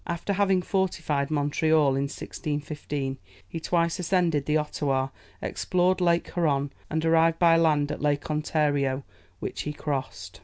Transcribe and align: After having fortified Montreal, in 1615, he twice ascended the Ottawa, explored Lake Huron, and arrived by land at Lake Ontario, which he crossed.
After 0.07 0.33
having 0.33 0.63
fortified 0.63 1.29
Montreal, 1.29 1.89
in 1.89 2.05
1615, 2.09 3.19
he 3.47 3.59
twice 3.59 3.99
ascended 3.99 4.47
the 4.47 4.57
Ottawa, 4.57 5.09
explored 5.43 6.01
Lake 6.01 6.33
Huron, 6.33 6.73
and 6.89 7.05
arrived 7.05 7.37
by 7.37 7.55
land 7.55 7.91
at 7.91 8.01
Lake 8.01 8.31
Ontario, 8.31 9.03
which 9.39 9.61
he 9.61 9.73
crossed. 9.73 10.39